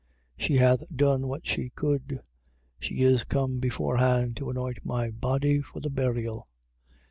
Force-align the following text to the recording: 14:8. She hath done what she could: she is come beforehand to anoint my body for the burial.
14:8. 0.39 0.45
She 0.47 0.55
hath 0.55 0.83
done 0.95 1.27
what 1.27 1.45
she 1.45 1.69
could: 1.69 2.21
she 2.79 3.03
is 3.03 3.23
come 3.23 3.59
beforehand 3.59 4.35
to 4.37 4.49
anoint 4.49 4.83
my 4.83 5.11
body 5.11 5.61
for 5.61 5.79
the 5.79 5.91
burial. 5.91 6.47